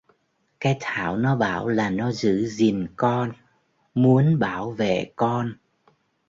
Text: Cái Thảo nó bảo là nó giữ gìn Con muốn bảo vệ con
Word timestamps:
Cái 0.59 0.77
Thảo 0.81 1.17
nó 1.17 1.35
bảo 1.35 1.67
là 1.67 1.89
nó 1.89 2.11
giữ 2.11 2.45
gìn 2.47 2.87
Con 2.95 3.31
muốn 3.95 4.39
bảo 4.39 4.71
vệ 4.71 5.11
con 5.15 5.53